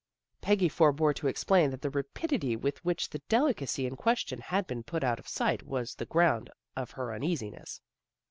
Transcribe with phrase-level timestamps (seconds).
[0.41, 4.81] Peggy forebore to explain that the rapidity with which the delicacy in question had been
[4.81, 7.81] put out of sight was the ground of her uneasi ness.